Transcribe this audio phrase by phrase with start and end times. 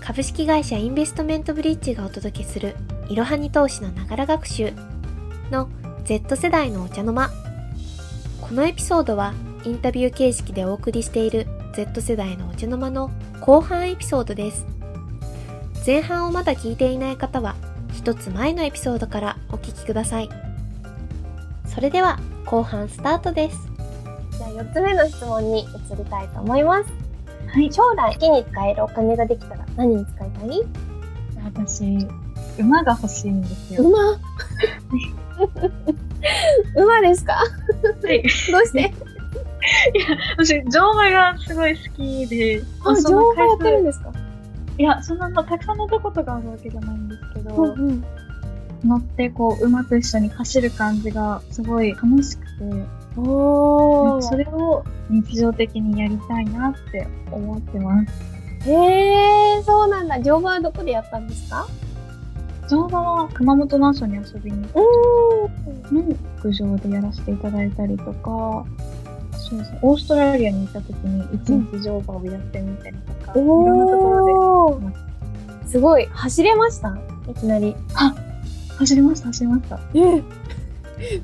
[0.00, 2.74] 株式会社インベストメントブリッジがお届けする
[3.08, 4.72] いろはに投資のながら学習
[5.50, 5.68] の
[6.04, 7.30] Z 世代のお茶の間。
[8.40, 9.34] このエピソードは
[9.64, 13.10] インタビュー形式でお送りしている Z 世代のお茶の間の
[13.40, 14.66] 後半エピソードです。
[15.86, 17.54] 前半をまだ聞いていない方は
[17.94, 20.30] 一つ前のエピソードからお聞きください。
[21.66, 23.68] それでは後半スタートです。
[24.38, 27.09] じゃあ4つ目の質問に移りたいと思います。
[27.52, 27.72] はい。
[27.72, 30.62] 将来月に使えるお金ができたら何に使いたい？
[31.44, 32.06] 私、
[32.58, 33.84] 馬が欲しいんですよ。
[33.84, 33.98] 馬？
[36.76, 37.34] 馬ですか？
[37.34, 38.22] はい。
[38.22, 38.92] どうして？
[40.36, 44.12] 私、乗馬がすごい好きで、あ、乗馬やってるん回ですか？
[44.12, 44.20] 数
[44.78, 48.04] いや、そんなのたくさん乗ったことがあるわけじゃないんですけど、ん。
[48.84, 52.50] 乗ってこう、馬と一緒に走る感じがすごい楽しくて、
[53.16, 54.22] おー。
[54.22, 58.70] それを日常的にやりたいなって思ってます。
[58.70, 60.20] へー、そうなんだ。
[60.20, 61.66] 乗馬はどこでやったんですか？
[62.68, 66.08] 乗馬は熊本の朝に遊びにうーん。
[66.08, 68.64] の牧場でやらせていただいたりとか、
[69.32, 74.92] そうですね、オーストラリアに行った時に一日乗馬をやってみたりとか、いろんなところおー。
[75.66, 76.06] すごい。
[76.06, 76.96] 走れました？
[77.28, 77.74] いきなり。
[77.74, 77.76] で
[78.78, 79.80] 走りました、走りました。
[79.94, 80.22] え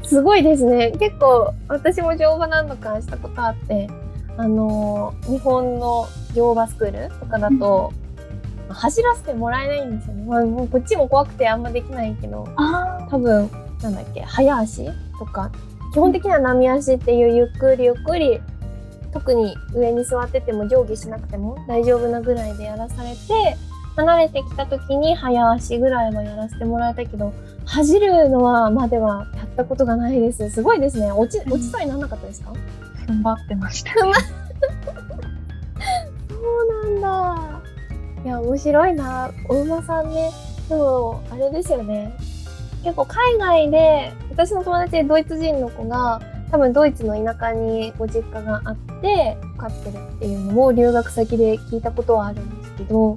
[0.03, 0.93] すごいですね。
[0.93, 3.89] 結構、私も乗馬何度かしたことあって、
[4.37, 7.93] あのー日本の乗馬スクールとかだと、
[8.69, 10.25] 走らせてもらえないんですよね。
[10.25, 13.51] まあ、もうこっちも怖くてあんまできないけど、あ多分、
[13.83, 14.87] なんだっけ、早足
[15.19, 15.51] とか、
[15.93, 18.41] 基本的には波足っていうゆっくりゆっくり、
[19.13, 23.57] 特に上に座ってても上下しなくても大丈夫なぐらいでやらされて、
[23.97, 27.33] 離れてきた時に早足ぐらいはやらせてもらえたけど、
[27.65, 30.51] 走るのはまではやったことがないです。
[30.51, 31.11] すごいですね。
[31.11, 32.53] 落ち、落ちそうにならなかったですか、
[33.09, 33.93] 踏ん張ってました。
[34.01, 34.13] そう
[36.91, 37.61] なんだ。
[38.25, 39.31] いや、面白いな。
[39.49, 40.31] お馬さんね。
[40.69, 42.13] でも、あれですよね。
[42.85, 46.21] 結構海外で、私の友達でドイツ人の子が、
[46.51, 53.17] 多分ドイツの田舎にご実家があって、飼ってるっていうのも留学先で聞いたことはあるんですけど、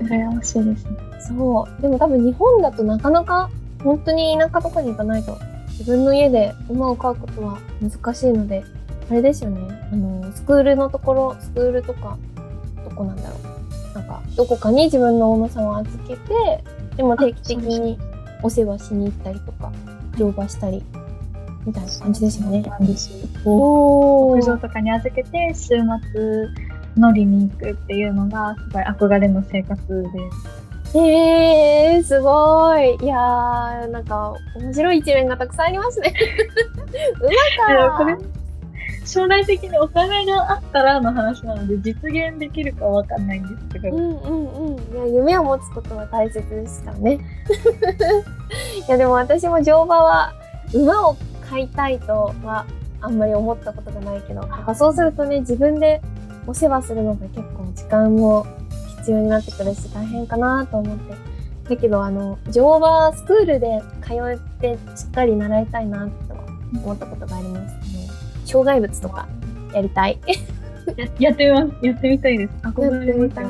[0.00, 0.96] 羨ましいですね。
[1.20, 1.82] そう。
[1.82, 3.50] でも多分日本だとなかなか、
[3.84, 5.38] 本当に田舎とかに行かないと、
[5.68, 8.64] 自分の家で馬を飼うことは難しいので、
[9.10, 9.60] あれですよね。
[9.92, 12.16] あの、スクールのところ、スクールとか、
[12.88, 13.36] どこなんだろ
[13.94, 13.98] う。
[13.98, 16.64] なんか、どこかに自分のお馬さんを預けて、
[16.96, 17.98] でも定期的に
[18.42, 19.72] お世話しに行ったりとか、
[20.16, 20.84] 乗馬したり、
[21.66, 22.62] みたいな感じですよね。
[22.62, 26.48] なんですよお牧場とかに預けて、週末
[26.96, 30.02] 乗りに行くっていうのが、すごい憧れの生活
[30.92, 30.98] で。
[30.98, 32.96] へえー、すごい。
[33.00, 36.12] いやー、なんか、面白い一面がたくさんありますね。
[37.20, 37.72] 馬か。
[37.72, 38.40] いやこれ
[39.06, 45.10] 将来的にお金があったらの話なので、実現できるかわかんないんですけど、うんうんうん。
[45.10, 47.18] いや、夢を持つことは大切ですからね。
[48.86, 50.32] いや、でも私も乗馬は、
[50.72, 51.16] 馬を
[51.48, 52.66] 飼いたいとは、
[53.00, 56.00] あんまり思ったことがないけど、そうするとね、自分で
[56.46, 58.46] お世話するのが結構時間も
[58.98, 61.14] 必要になってくるし、大変かなと思って。
[61.68, 66.34] だけど、あの、乗馬スクールで通ってしっかり習いたいなと
[66.74, 67.74] 思ったことがあります。
[67.74, 69.28] あの障害物とか
[69.72, 70.18] やりたい。
[71.18, 71.86] やってみます。
[71.86, 72.50] やってみたいです。
[72.62, 73.42] や憧れってみた。
[73.42, 73.46] い。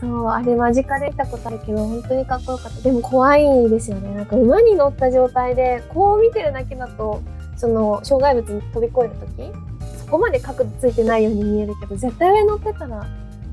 [0.00, 2.80] そう、あれ間近で見たことあるけど、本当にかっこよかった。
[2.80, 4.14] でも怖いですよね。
[4.16, 7.22] なんか馬に乗った状態で、こう見てるだけだと、
[7.56, 9.71] その、障害物に飛び越えるとき、そ
[10.12, 13.06] こまで角度ついてないように見えるけど、絶対上乗ってたら、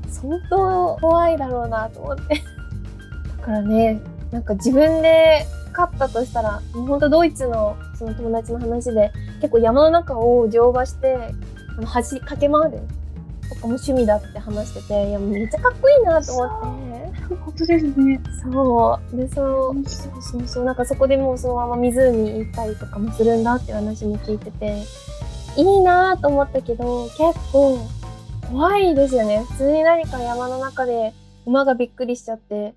[0.08, 2.42] 相当怖いだろうなと思って。
[3.38, 4.00] だからね、
[4.30, 9.10] なんか自分で勝ったとしたら、もう本当ドイツのその友達の話で、
[9.40, 11.32] 結構山の中を乗馬して、
[11.78, 12.78] あの走り、駆け回る
[13.48, 17.34] とかも趣味だって話してて、いや、めっちゃかっこいいなと思って。
[17.36, 18.20] 本当ですね。
[18.42, 19.16] そう。
[19.16, 20.64] で、そう、そうそうそう。
[20.64, 24.82] なんかそこでもうそのまま湖に行ったりとかもするんだって話も聞いてて、
[25.56, 27.78] いいなと思ったけど、結構
[28.48, 29.44] 怖いですよね。
[29.50, 31.12] 普通に何か山の中で
[31.46, 32.74] 馬がびっくりしちゃって、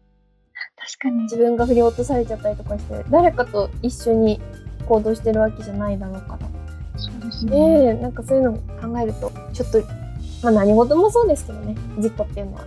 [0.78, 1.24] 確かに。
[1.24, 4.42] 自分が振り落とされちゃったりとかして、誰かと一緒に
[4.88, 6.40] 行動してるわけじゃないだろうから。
[6.98, 7.52] そうですね。
[7.52, 9.82] ねえ、なんかそういうのを考えると、ちょっと、
[10.44, 12.66] まあ何事もそうですけどね、事故っていうのは。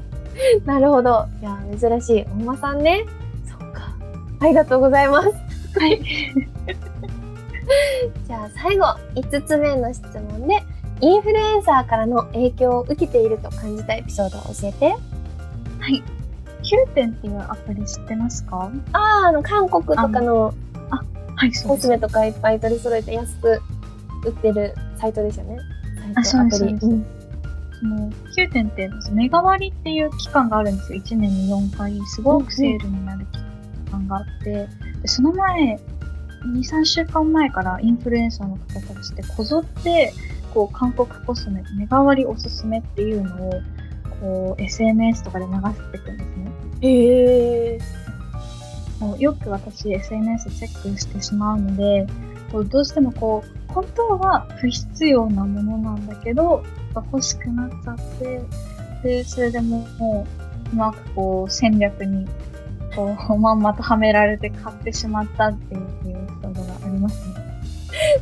[0.64, 1.26] なるほど。
[1.40, 2.26] いや、珍しい。
[2.30, 3.04] お馬さんね。
[3.44, 3.96] そっか。
[4.40, 5.28] ありがとうございます。
[5.78, 6.00] はい。
[8.26, 10.62] じゃあ最後、5つ目の質問で、
[11.00, 14.86] インフルエンサーからの影響を受けていると感じたエピソードを教えて。
[15.78, 16.02] はい。
[16.62, 18.70] 9点っていうアプリ知ってますか？
[18.92, 20.54] ああ、あの、韓国とかの
[21.38, 21.86] はい、そうです。
[21.86, 23.62] コスメとかいっぱい取り揃えて安く
[24.24, 25.56] 売ってるサイトですよね。
[26.16, 26.78] あサイト、アプリ。
[26.80, 26.86] そ
[27.86, 31.00] の、9点って、メガ割っていう期間があるんですよ。
[31.00, 33.24] 1年に4回、すごくセールになる
[33.86, 34.68] 期間があって、
[35.00, 35.78] でその前、
[36.44, 40.12] 2、3週間前からインフルエンサーの方たちってこぞって、
[40.54, 43.52] こう、韓国コスメ、メガ割おすすめっていうのを、
[44.20, 46.50] こう、SNS とかで流していくんですね。
[46.80, 47.78] へえ。
[49.00, 52.06] もうよく私 SNS チェックしてしまうので、
[52.50, 56.64] こうどうしてもこう、本当は不必要なものなんだけど、
[56.94, 58.40] 欲しくなっちゃって、
[59.02, 60.26] で、それでもも
[60.66, 62.26] う、うまくこう戦略に、
[62.96, 66.27] こう、まんまとはめられて買ってしまったっていう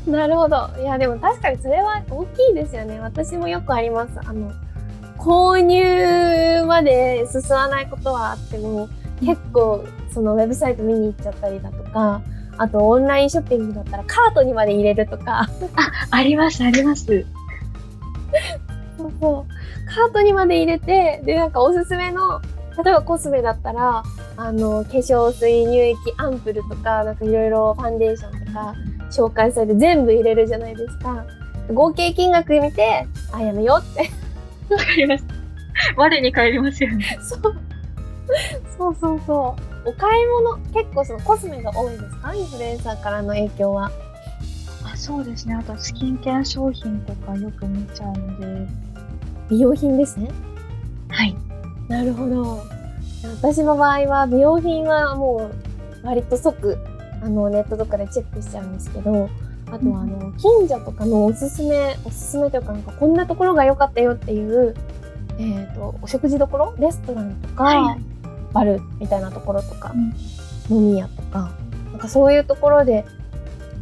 [0.10, 0.68] なるほど。
[0.80, 3.00] いや、でも確かにそれは大きいですよね。
[3.00, 4.12] 私もよくあります。
[4.24, 4.52] あの、
[5.18, 8.88] 購入まで進まないことはあっても、
[9.20, 12.22] 結構、そのウェブサイト見に行っちゃったりだとか、
[12.58, 15.48] あとオンラインショッピングだったらカートにまで入れるとか、
[16.10, 17.26] あります、あります。
[18.96, 19.94] そうそう。
[19.94, 22.40] カートにまで入れて、で、なんかおすすめの、
[22.82, 24.02] 例えばコスメだったら、
[24.36, 28.74] あの、化粧水、乳液、アンプルとか、なんかいろいろファンデーションとか
[29.10, 31.24] 紹介されて全部入れるじゃないですか。
[31.72, 34.10] 合計金額見て、あ、やめようって。
[34.74, 35.24] わかります。
[35.96, 37.18] 我に返りますよね。
[37.20, 37.40] そう。
[38.78, 39.88] そうそうそう。
[39.90, 42.34] お買い物、結構そのコスメが多いですか？
[42.34, 43.90] インフルエンサーからの影響は。
[44.84, 45.54] あ、そうですね。
[45.54, 48.66] あとはスキンケア商品とかよく見ちゃうので、
[49.50, 50.28] 美容品ですね。
[51.08, 51.36] はい。
[51.88, 52.60] なるほど。
[53.42, 55.50] 私の場合は美容品はも
[56.02, 56.78] う割と即
[57.26, 59.28] あのネットとかでチェックしちゃうんですけど、
[59.66, 64.74] あとはあの近所とかのおすすめ、おすすめというかなんかこんなところが良かったよっていう、
[65.38, 68.00] えっ、と、お食事どころレストランとか、はい
[68.52, 70.14] バルみたいなところとか、うん
[70.68, 71.52] 飲み屋とか、
[71.92, 73.04] なんかそういうところで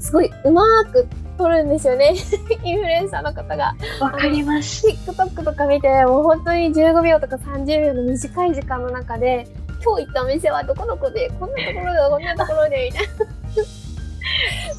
[0.00, 1.06] すごいうまーく
[1.38, 2.14] 撮るんですよね。
[2.62, 3.74] インフルエンサーの方が。
[4.00, 4.86] わかります。
[4.86, 9.46] TikTok とか見て、もう本当に15秒とか30秒の短い時間の中で、
[9.82, 13.23] 今日行ったお店はどこどこで、こんなところで、こんなところで、みたいな。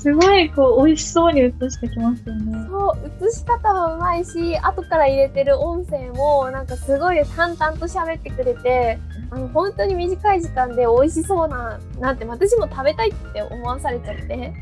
[0.06, 2.68] すごい、こう、美味しそうに映してきますよね。
[2.70, 9.00] そう、映し方もうまいし、後から入れてる音声も、なんかすごい淡々と喋ってくれて、
[9.32, 14.54] あの、本当に短い時間で美味しそうな、なんて、私も食べたいって思わされちゃって、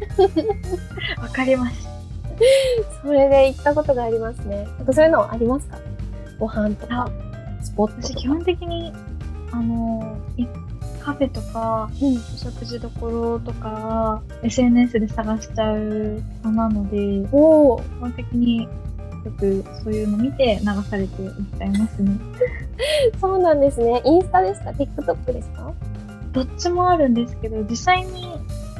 [1.22, 1.90] わかります。
[3.02, 4.66] それで行ったことがありますね。
[4.78, 5.78] なんかそういうのありますか？
[6.40, 7.10] ご飯とか、
[7.62, 8.94] スポット基本的に、
[11.04, 17.32] カフェとか、うんお食事どころとかは、SNS で探しちゃう子なので、基
[18.00, 18.70] 本的によ
[19.38, 22.12] くそういうの見て流されていっちゃいますね。
[23.20, 24.02] そうなんですね。
[24.06, 25.72] インスタですか ?TikTok ですか？
[26.32, 28.28] どっちもあるんですけど、実際に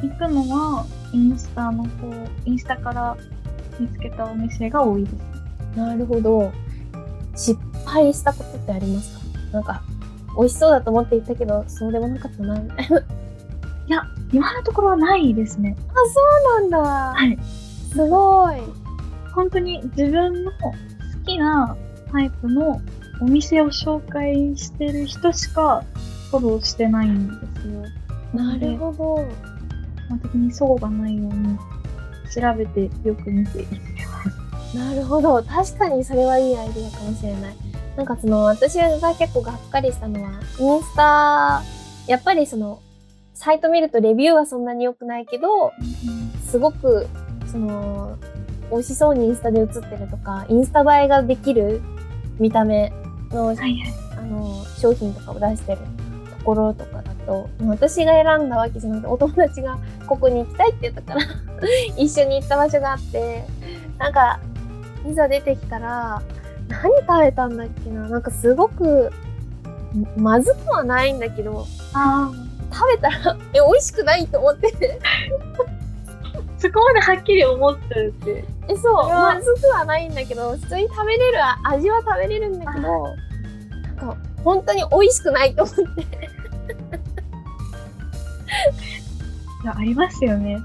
[0.02, 1.88] 行くのは、インスタの方、
[2.46, 3.16] インスタから
[3.78, 5.78] 見つけたお店が多いです。
[5.78, 6.50] なるほど。
[7.36, 9.24] 失敗したことってありますか？
[9.52, 9.82] なんか、
[10.36, 12.60] 美味しそうだと思って行ったけど、そうでもなかったな、 い
[13.88, 14.02] や、
[14.32, 15.76] 今のところはないですね。
[15.90, 16.78] あ、そうなんだ。
[17.14, 17.38] はい。
[17.92, 18.60] すごい。
[19.34, 20.72] 本当に自分の好
[21.26, 21.76] きな
[22.10, 22.80] タイプの
[23.20, 25.84] お店を紹介してる人しか
[26.30, 27.82] フォローしてないんですよ。
[28.32, 29.24] なるほど。
[29.96, 31.58] 基本的にそうがないように
[32.32, 33.72] 調べてよく見ていま
[34.70, 34.76] す。
[34.76, 35.42] なるほど。
[35.42, 37.56] 確かにそれはいいアイディアかもしれない。
[37.96, 41.62] なんかその、私が結構がっかりしたのは、インスタ、
[42.06, 42.80] やっぱりその、
[43.34, 45.72] サイト見るとレビューはそんなに良くないけど、
[46.48, 47.06] すごく、
[47.46, 48.16] その、
[48.70, 51.80] 美味しそうにインスタで写ってるとか、インスタ映えができる
[52.38, 52.92] 見た目
[53.30, 53.82] の、はいはい。
[54.18, 55.78] あの、商品とかを出してる
[56.38, 61.20] ところとかだと、私が選んだわけじゃなくて、お友達がここに行きたいって言ったから、
[61.96, 63.44] 一緒に行った場所があって、
[63.98, 64.40] なんか、
[65.06, 66.22] いざ出てきたら、
[66.68, 68.08] 何食べたんだっけな？
[68.08, 69.10] なんかすごく、
[70.16, 72.30] まずくはないんだけど、あ
[72.72, 74.98] 食べたら、え、美味しくないと思って。
[75.02, 75.08] あ、
[76.58, 78.44] そこまではっきり思っちゃうって。
[78.68, 85.82] え、そう、まずくはないんだけど、普通に食べれる、味は食べれるんだけど、なんか、本当に美味しくないと思って。
[89.62, 90.58] いや、ありますよね。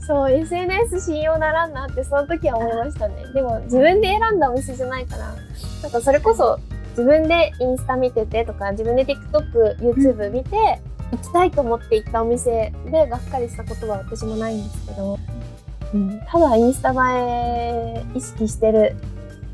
[0.00, 3.14] そう、SNS 信用ならんなってその時は思いましたね。
[3.34, 5.34] でも自分で選んだお店じゃないから、
[5.82, 6.58] なんかそれこそ
[6.90, 10.80] 自分でインスタ見ててとか、自分で TikTok、YouTube 見て、
[11.12, 15.18] 行きたいと思って行ったお店でがっかりしたことは私もないんですけど、
[15.92, 18.96] うん、ただインスタ映え意識してる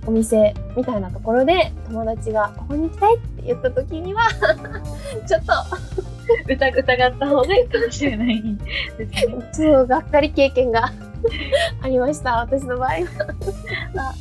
[0.07, 4.23] お店みたいなところで友達がここに行きたいって言った時には、
[5.29, 5.53] ちょっと
[6.49, 8.43] 疑疑った方がいいかもしれない
[8.99, 9.49] ですね。
[9.53, 10.93] そう、がっかり経験が
[11.83, 14.15] ありました、私の場合は。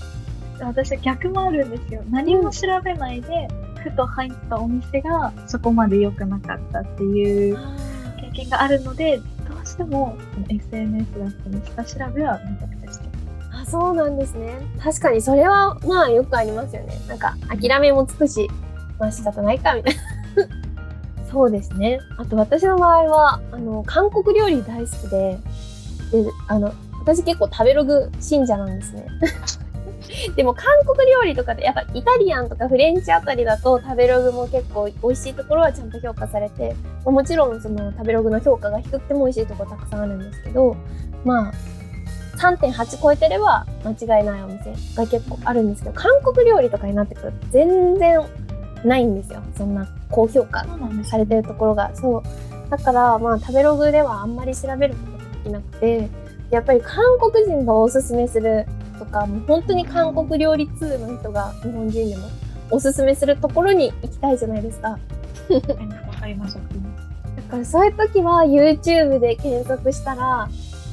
[0.62, 2.04] 私は逆もあるんですよ。
[2.10, 3.48] 何も調べないで、
[3.82, 7.58] ふと入ったお店がそこまで良くなかったっていう
[8.20, 13.10] 経験があるので、どうしてもその SNS だったり下調べはめちゃくちゃして
[13.51, 18.48] あそうなんですね確かにそれはまあよくありますよねなんか諦めもつくし
[19.00, 20.01] まあ仕方ないかみたいな
[21.31, 22.00] そうですね。
[22.17, 25.39] あと私の場合はあの韓国料理大好きで
[26.12, 29.07] であの私結構食べログ信者なんですね。
[30.36, 40.75] でも韓国料理とかでやっぱイタリアンとかフレンチあたりだと食べログも結構美味しいところはちゃんと評価されてもちろんその食べログの評価が低くても美味しいところたくさんあるんですけど
[41.24, 41.53] まあ
[42.38, 48.21] 3.8超えてれば間違いないお店が結構あるんですけど韓国料理とかになってくると全然
[48.83, 50.65] ないんですよそんな高評価
[51.03, 52.24] されてるところがそう
[52.69, 56.09] だからまあ食べログではあんまり調べることができなくて
[56.50, 58.65] やっぱり韓国人がおすすめする
[58.98, 62.27] とかもう本当に韓国料理通の人が日本人でも
[62.71, 64.89] おすすめするところに行きたいじゃないですか。
[64.89, 65.00] わ
[66.19, 66.55] かります。
[66.55, 70.48] だからそういう時は YouTube で検索したら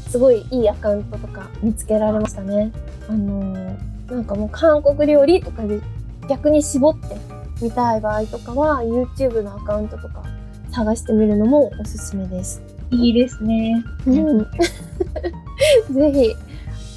[0.08, 2.72] すごいいいアカウントとか見つけられましたね。
[3.08, 5.80] あのー、なんかもう韓国料理とかで
[6.28, 7.16] 逆に絞って
[7.60, 10.22] 見たい場合とかは YouTube のアカウントとか
[10.70, 12.62] 探してみるのもおすすめです。
[12.90, 13.84] いいですね。
[14.06, 14.38] うん。
[15.90, 16.36] ぜ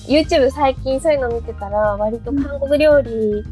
[0.06, 3.44] ひ YouTube 最近そういうの見てたら割と韓国料理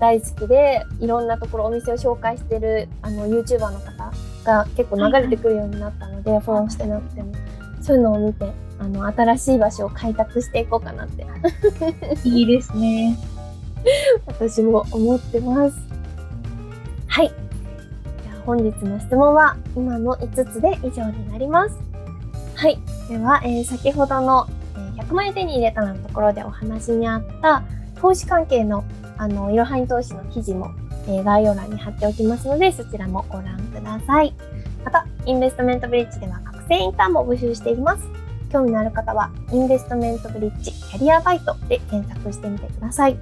[0.00, 4.12] 大好きでいろんなところお店を紹介してるあの YouTuber の方
[4.44, 7.32] が結構流れてくるようになったので、フォローしてなくても
[7.80, 11.24] そういうのを見てあの新しい場所を開拓していこうかなって
[12.24, 13.16] いいですね
[14.26, 15.93] 私も思ってます
[18.46, 21.78] 本日の質問は今の5つで以上になります
[22.54, 24.46] はいでは、えー、先ほどの
[24.96, 27.62] 100万円手に入れたのところでお話にあった
[28.00, 28.84] 投資関係の
[29.16, 30.72] あのいろはに投資の記事も、
[31.06, 34.34] えー、概要欄に貼っておきますのでそちらもご覧ください。
[34.84, 38.04] また、インベストメントブリッジでは学生インターンも募集しています。
[38.52, 43.12] 興味のある方は、インベストメントブリッジキャリアバイトで検索してみてください。
[43.12, 43.16] い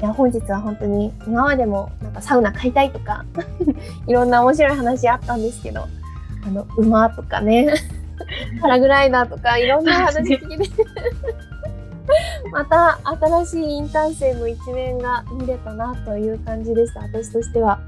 [0.00, 3.24] や、本日は本当に今までもかサウナ買いたいとか
[4.06, 5.86] いろんな面白い話あったんですけど、
[6.46, 7.74] あの、馬とかね
[8.60, 10.64] パラグライダーとかいろんな話聞きで
[12.52, 17.80] また新しいインターン生の一面が見れたなという感じでした私としては。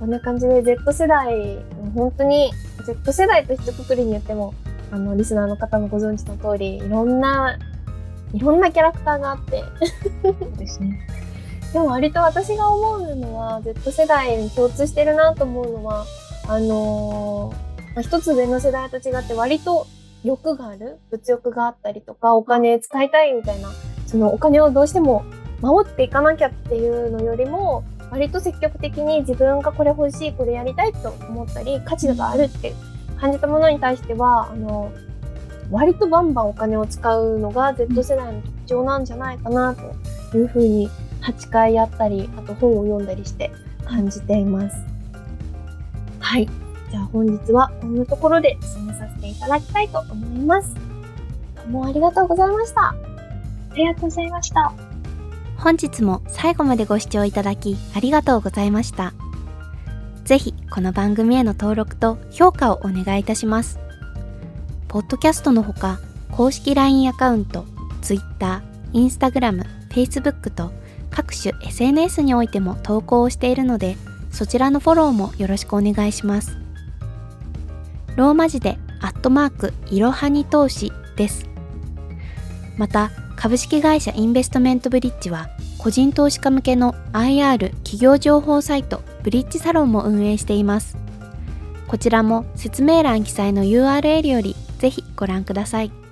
[0.00, 1.58] こんな感じで Z 世代
[1.94, 2.50] 本当に
[2.84, 4.52] Z 世代と一括りに言っても
[4.90, 7.56] あのリスナーの方もご存知の通りいろんな
[8.32, 9.62] いろんなキャラクターがあって
[10.58, 10.98] ですね。
[11.76, 16.06] でも割と私が思うのは Z 世代に共通してるなと思うのは
[16.48, 19.86] あのー、一つ上の世代と違って割と
[20.24, 23.68] 欲がある物欲があったりとかお金使いたいみたいな
[24.06, 25.26] そのお金をどうしても
[25.60, 32.72] 守っていかなきゃっていうのよりも割と積極的に自分がこれ欲しいこれやりたいと思ったり価値があるって
[33.20, 34.90] 感じたものに対してはあの
[35.70, 39.76] 割とバンバンお金を使うのが Z 世代の特徴なんじゃないかな
[40.30, 40.88] というふうに
[41.26, 43.50] 8回やったりあと本を読んだりして
[43.84, 44.76] 感じています。
[46.20, 46.48] はい。
[46.90, 50.74] じゃあ本日はこんなところで締めさせていただきたいと思います。
[51.56, 52.80] どうもありがとうございました。
[52.90, 52.94] あ
[53.74, 54.72] りがとうございました。
[55.56, 59.12] 本日も最後までご視聴いただきありがとうございました。
[60.24, 63.80] ぜひこの番組への登録と評価をお願いいたします。
[64.88, 65.98] ポッドキャストのほか
[66.30, 67.64] 公式 LINE アカウント、
[68.02, 70.70] Twitter、Instagram、Facebook と
[71.16, 73.96] 各種 SNS においても投稿をしているので
[74.30, 76.58] そちらのフォローもよろしくお願いします。
[78.16, 81.48] ローマ字でアットマークいろはに投資です。
[82.76, 90.98] また、株式会社インベストメントブリッジは、個人投資家向けの IR 企業情報サイトブリッジサロンも運営しています。
[91.88, 96.05] こちらも説明欄記載の URL よりぜひご覧ください。